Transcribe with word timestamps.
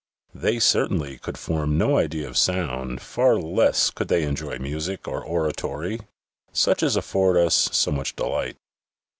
They 0.33 0.57
certainly 0.57 1.19
could 1.19 1.37
form 1.37 1.77
no 1.77 1.97
idea 1.99 2.27
of 2.27 2.35
sound, 2.35 3.03
far 3.03 3.35
less 3.35 3.91
could 3.91 4.07
they 4.07 4.23
enjoy 4.23 4.57
music 4.57 5.07
or 5.07 5.23
oratory, 5.23 5.99
such 6.51 6.81
as 6.81 6.95
afford 6.95 7.37
us 7.37 7.69
so 7.71 7.91
much 7.91 8.15
delight. 8.15 8.57